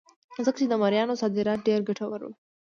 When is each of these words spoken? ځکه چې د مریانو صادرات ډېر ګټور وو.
ځکه 0.45 0.57
چې 0.61 0.65
د 0.69 0.73
مریانو 0.81 1.19
صادرات 1.21 1.59
ډېر 1.67 1.79
ګټور 1.87 2.21
وو. 2.23 2.33